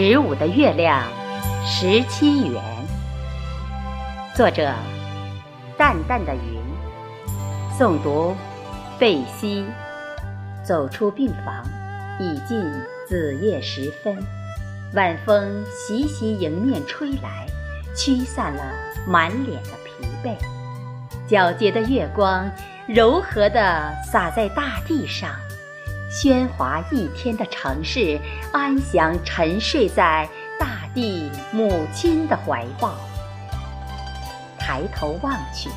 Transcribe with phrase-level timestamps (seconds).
[0.00, 1.02] 十五的月亮，
[1.66, 2.62] 十七圆。
[4.32, 4.72] 作者：
[5.76, 6.62] 淡淡的云。
[7.76, 8.32] 诵读：
[8.96, 9.66] 贝西。
[10.64, 11.64] 走出病房，
[12.20, 12.62] 已近
[13.08, 14.16] 子夜时分，
[14.94, 17.44] 晚风习习迎面吹来，
[17.96, 18.62] 驱散了
[19.04, 20.36] 满脸的疲惫。
[21.28, 22.48] 皎洁的月光
[22.86, 25.28] 柔和地洒在大地上。
[26.10, 28.18] 喧哗一天的城市，
[28.50, 30.26] 安详沉睡在
[30.58, 32.94] 大地母亲的怀抱。
[34.58, 35.68] 抬头望去，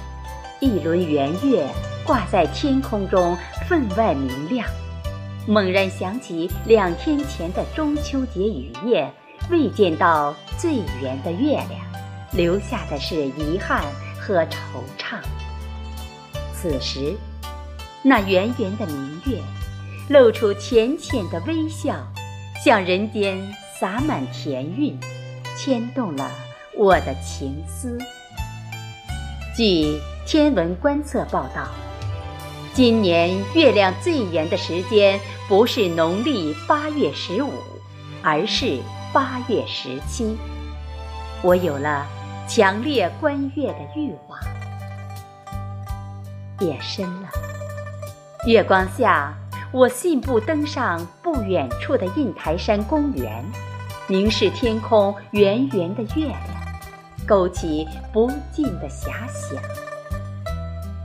[0.62, 1.67] 一轮圆月
[2.05, 4.66] 挂在天空中，分外明亮。
[5.45, 9.11] 猛然想起两天前的中秋节雨夜，
[9.50, 11.81] 未见到最圆的月亮，
[12.31, 13.84] 留下的是遗憾
[14.19, 15.17] 和惆怅。
[16.53, 17.16] 此时，
[18.02, 19.41] 那圆圆的明月。
[20.12, 21.95] 露出浅浅的微笑，
[22.62, 23.40] 向人间
[23.80, 25.00] 洒满甜韵，
[25.58, 26.30] 牵动了
[26.76, 27.98] 我的情思。
[29.56, 31.66] 据天文观测报道，
[32.73, 37.53] 今年月亮最圆的时间不是农历八月十五，
[38.22, 38.81] 而是
[39.14, 40.38] 八月十七。
[41.42, 42.06] 我有了
[42.50, 44.38] 强烈观月的欲望。
[46.59, 47.30] 夜深了，
[48.46, 49.41] 月光下。
[49.73, 53.41] 我信步登上不远处的印台山公园，
[54.05, 56.38] 凝视天空圆圆的月亮，
[57.25, 59.58] 勾起不尽的遐想。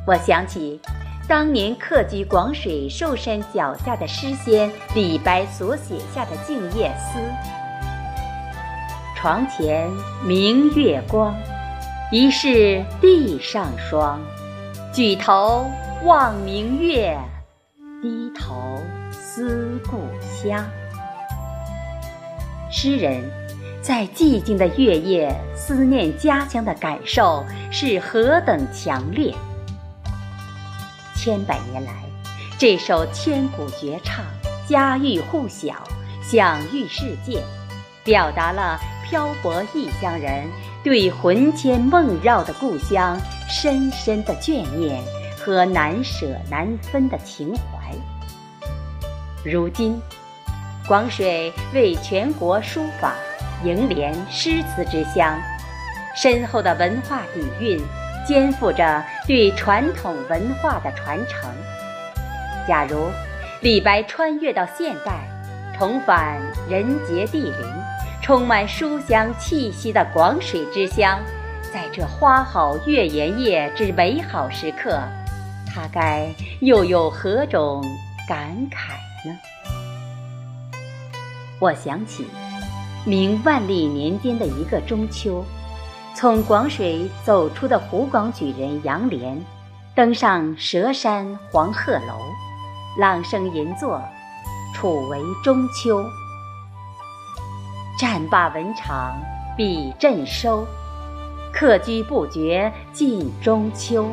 [0.04, 0.80] 我想起
[1.28, 7.20] 当年客居广水寿山脚下的诗仙李白所写下的《静夜思》
[9.16, 9.88] ：“床前
[10.26, 11.32] 明月光，
[12.10, 14.20] 疑是地上霜。
[14.92, 15.70] 举头
[16.02, 17.16] 望明月。”
[18.02, 18.78] 低头
[19.10, 20.62] 思故乡。
[22.70, 23.24] 诗人
[23.80, 29.34] 在寂静的月夜思念家乡的感受是何等强烈！
[31.14, 31.92] 千百年来，
[32.58, 34.22] 这首千古绝唱
[34.68, 35.82] 家喻户晓、
[36.22, 37.42] 享誉世界，
[38.04, 40.46] 表达了漂泊异乡人
[40.84, 43.18] 对魂牵梦绕的故乡
[43.48, 45.02] 深深的眷念
[45.38, 47.75] 和难舍难分的情怀。
[49.48, 49.96] 如今，
[50.88, 53.14] 广水为全国书法、
[53.62, 55.40] 楹联、诗词之乡，
[56.16, 57.80] 深厚的文化底蕴，
[58.26, 61.48] 肩负着对传统文化的传承。
[62.66, 63.08] 假如
[63.60, 65.20] 李白穿越到现代，
[65.78, 67.74] 重返人杰地灵、
[68.20, 71.20] 充满书香气息的广水之乡，
[71.72, 75.00] 在这花好月圆夜之美好时刻，
[75.72, 76.26] 他该
[76.62, 77.80] 又有何种
[78.28, 79.05] 感慨？
[79.24, 79.38] 呢
[81.58, 82.26] 我想起
[83.04, 85.44] 明万历年间的一个中秋，
[86.14, 89.38] 从广水走出的湖广举人杨涟，
[89.94, 92.18] 登上佘山黄鹤楼，
[92.98, 94.02] 朗声吟作
[94.74, 96.02] 《楚为中秋》。
[97.98, 99.16] 战罢文场
[99.56, 100.66] 笔阵收，
[101.52, 104.10] 客居不觉近中秋。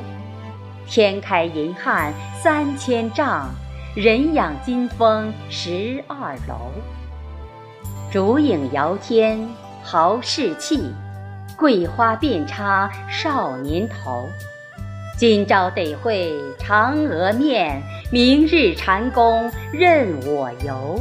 [0.87, 3.49] 天开银汉三千丈。
[3.95, 6.71] 人仰金风十二楼，
[8.11, 9.47] 竹影摇天
[9.83, 10.91] 豪士气，
[11.55, 14.27] 桂花遍插少年头。
[15.15, 20.99] 今朝得会嫦娥面，明日蟾宫任我游。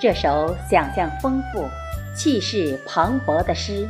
[0.00, 1.64] 这首想象丰富、
[2.16, 3.88] 气势磅礴的诗，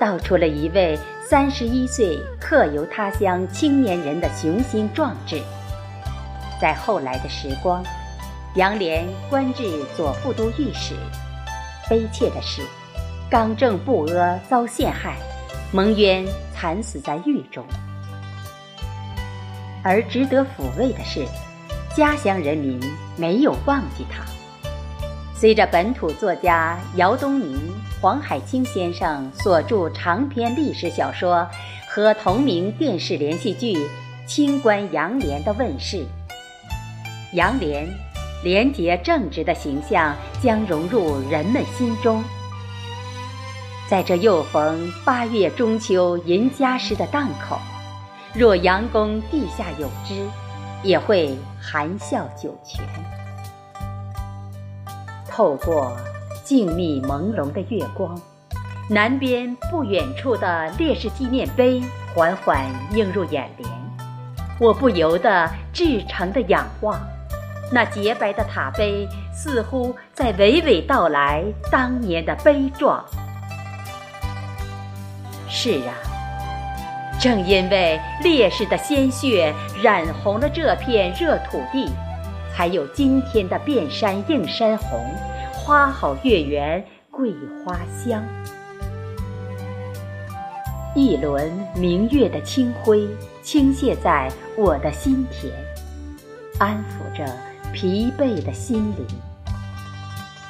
[0.00, 5.40] 道出了一位三十一岁客游他乡青年人的雄心壮志。
[6.60, 7.84] 在后来的时光，
[8.54, 10.94] 杨涟官至左副都御史。
[11.88, 12.62] 悲切的是，
[13.30, 15.16] 刚正不阿遭陷害，
[15.72, 17.64] 蒙冤惨死在狱中。
[19.84, 21.24] 而值得抚慰的是，
[21.94, 22.80] 家乡人民
[23.16, 24.24] 没有忘记他。
[25.32, 27.60] 随着本土作家姚东明、
[28.00, 31.46] 黄海清先生所著长篇历史小说
[31.88, 33.74] 和同名电视连续剧
[34.26, 36.06] 《清官杨涟》的问世。
[37.36, 37.86] 杨涟
[38.42, 42.24] 廉洁正直的形象将融入人们心中。
[43.90, 47.58] 在这又逢八月中秋吟家诗的档口，
[48.34, 50.26] 若杨公地下有知，
[50.82, 52.82] 也会含笑九泉。
[55.28, 55.94] 透过
[56.42, 58.18] 静谧朦胧的月光，
[58.88, 61.82] 南边不远处的烈士纪念碑
[62.14, 63.70] 缓缓映入眼帘，
[64.58, 66.98] 我不由得至诚地仰望。
[67.72, 73.04] 那洁白的塔碑似乎在娓娓道来当年的悲壮。
[75.48, 75.94] 是啊，
[77.18, 79.52] 正因为烈士的鲜血
[79.82, 81.90] 染红了这片热土地，
[82.54, 85.00] 才有今天的遍山映山红，
[85.52, 87.34] 花好月圆桂
[87.64, 88.22] 花香。
[90.94, 93.06] 一轮明月的清辉
[93.42, 95.52] 倾泻在我的心田，
[96.58, 97.24] 安抚着
[97.76, 99.06] 疲惫的心灵。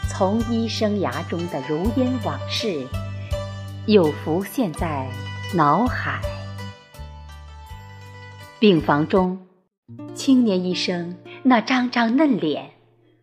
[0.08, 2.86] 从医生涯中的如烟往事。
[3.86, 5.08] 又浮现在
[5.54, 6.20] 脑海。
[8.60, 9.38] 病房中，
[10.14, 12.70] 青年医生那张张嫩脸，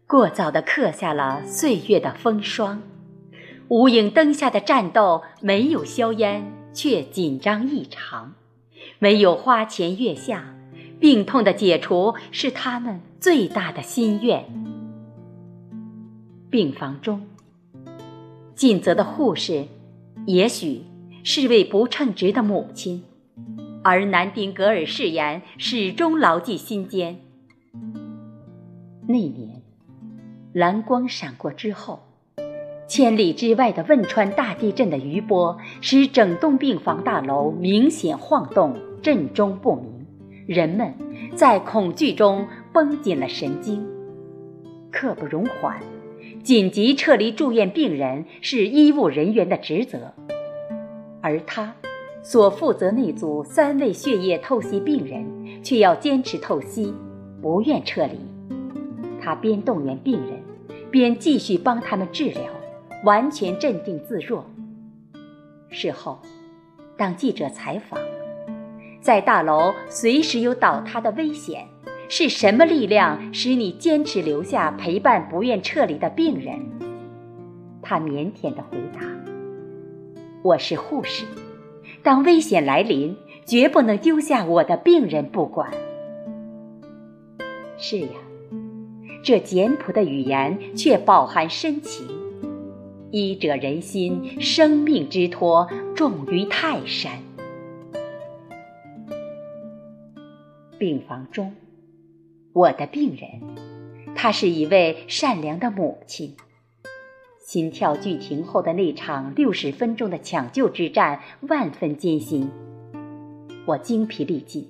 [0.06, 2.82] 过早地刻下了岁月的风霜。
[3.70, 8.34] 无影灯下的战斗没有硝烟，却紧张异常；
[9.00, 10.56] 没有花前月下，
[11.00, 14.44] 病痛的解除是他们最大的心愿。
[16.50, 17.22] 病房中，
[18.54, 19.64] 尽责的护士。
[20.26, 20.82] 也许
[21.24, 23.02] 是位不称职的母亲，
[23.82, 27.22] 而南丁格尔誓言始终牢记心间。
[29.08, 29.62] 那年，
[30.52, 32.02] 蓝光闪过之后，
[32.90, 39.94] 千里之外的汶川大地震的余波使整栋病房大楼明显晃动，震中不明。
[40.46, 40.94] 人们
[41.38, 43.88] 在恐惧中绷紧了神经，
[44.92, 45.80] 刻不容缓。
[46.44, 50.12] 紧急撤离住院病人是医务人员的职责，
[51.22, 51.74] 而他
[52.24, 55.24] 所负责那组三位血液透析病人
[55.64, 56.92] 却要坚持透析，
[57.44, 58.20] 不愿撤离。
[59.22, 60.42] 他边动员病人，
[60.90, 62.44] 边继续帮他们治疗，
[63.04, 64.44] 完全镇定自若。
[65.70, 66.20] 事后，
[66.98, 68.00] 当记者采访，
[69.00, 71.66] 在大楼随时有倒塌的危险。
[72.16, 76.60] 是什么力量使你坚持留下陪伴不愿撤离的病人？
[77.82, 79.00] 他腼腆地回答
[80.46, 81.26] ：“我是护士，
[82.04, 83.18] 当危险来临，
[83.48, 85.72] 绝不能丢下我的病人不管。”
[87.80, 88.10] 是呀，
[89.24, 92.06] 这简朴的语言却饱含深情。
[93.10, 97.14] 医者仁心，生命之托重于泰山。
[100.78, 101.52] 病房中。
[102.54, 106.36] 我的病人，她是一位善良的母亲。
[107.40, 112.50] 心跳剧停后的那场六十分钟的抢救之战，万分艰辛，
[113.66, 114.70] 我精疲力尽。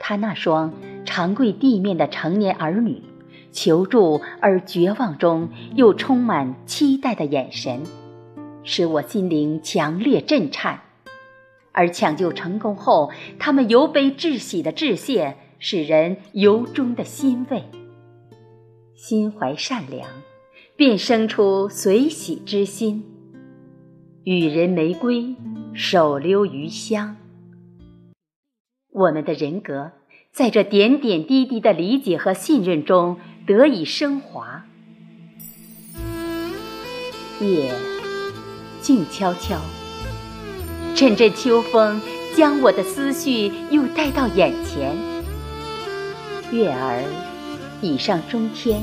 [0.00, 0.72] 他那双
[1.04, 3.02] 长跪地面的成年儿女，
[3.52, 7.82] 求助而绝望中又充满期待的眼神，
[8.64, 10.80] 使我心灵强烈震颤。
[11.72, 15.36] 而抢救成功后，他们由悲至喜的致谢。
[15.58, 17.64] 使人由衷的欣慰，
[18.94, 20.08] 心怀善良，
[20.76, 23.04] 便生出随喜之心。
[24.22, 25.34] 予人玫瑰，
[25.74, 27.16] 手留余香。
[28.92, 29.90] 我们的人格
[30.32, 33.16] 在这点点滴滴的理解和信任中
[33.46, 34.64] 得以升华。
[37.40, 37.74] 夜
[38.80, 39.60] 静悄悄，
[40.94, 42.00] 阵阵秋风
[42.36, 45.17] 将我的思绪又带到眼前。
[46.50, 47.04] 月儿
[47.82, 48.82] 已上中天，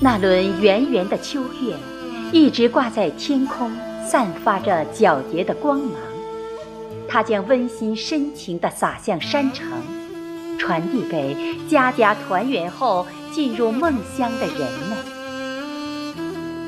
[0.00, 1.76] 那轮圆圆的秋月
[2.30, 3.70] 一直挂在天空，
[4.08, 5.92] 散发着皎洁的光芒。
[7.08, 9.66] 它将温馨深情地洒向山城，
[10.58, 11.36] 传递给
[11.68, 14.98] 家家团圆后进入梦乡的人们。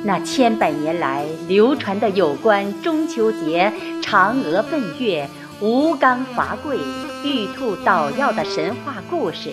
[0.03, 3.73] 那千百年来流传的有关中秋节
[4.03, 5.27] 嫦娥奔月、
[5.61, 6.79] 吴刚伐桂、
[7.25, 9.51] 玉兔捣药的神话故事。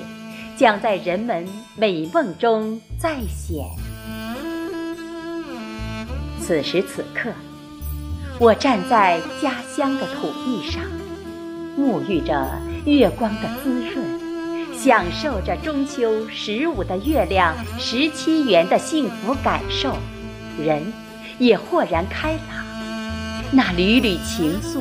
[0.58, 3.66] 将在人们美梦中再现。
[6.40, 7.30] 此时此刻，
[8.40, 10.84] 我站在家乡的土地上，
[11.78, 12.48] 沐浴着
[12.86, 19.96] 月光的滋润，享受着中秋十五的月亮十七圆的幸福感受，
[20.58, 20.92] 人
[21.38, 22.66] 也豁然开朗。
[23.52, 24.80] 那缕缕情愫，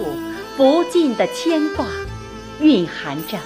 [0.56, 1.84] 不尽的牵挂，
[2.60, 3.38] 蕴含着。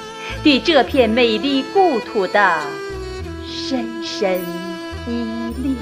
[0.43, 2.61] 对这片美丽故土的
[3.47, 4.40] 深深
[5.09, 5.25] 依
[5.62, 5.75] 恋。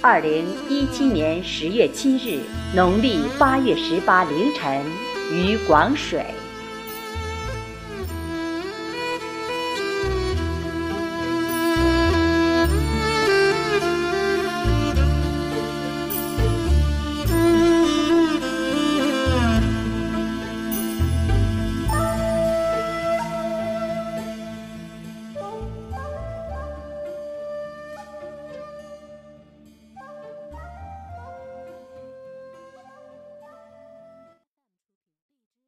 [0.00, 2.40] 二零一七年十月七日，
[2.74, 4.84] 农历八月十八凌晨，
[5.32, 6.26] 于广水。